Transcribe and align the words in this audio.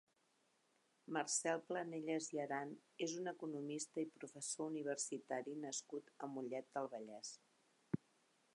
Marcel 1.17 1.59
Planellas 1.67 2.29
i 2.37 2.41
Aran 2.45 2.71
és 3.07 3.13
un 3.23 3.31
economista 3.33 4.03
i 4.05 4.07
professor 4.15 4.65
universitari 4.73 5.57
nascut 5.67 6.11
a 6.17 6.31
Mollet 6.39 6.71
del 6.79 6.91
Vallès. 6.97 7.35